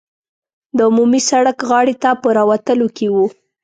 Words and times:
د 0.77 0.79
عمومي 0.89 1.21
سړک 1.29 1.57
غاړې 1.69 1.95
ته 2.03 2.09
په 2.21 2.27
راوتلو 2.37 2.87
کې 2.97 3.07
وو. 3.13 3.25